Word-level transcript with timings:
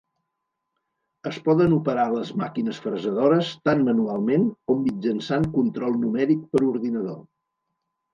Es 1.31 1.35
poden 1.47 1.73
operar 1.75 2.05
les 2.13 2.31
màquines 2.41 2.79
fresadores 2.85 3.51
tant 3.69 3.83
manualment 3.89 4.47
com 4.71 4.81
mitjançant 4.87 5.45
control 5.59 6.01
numèric 6.05 6.41
per 6.55 6.63
ordinador. 6.71 7.21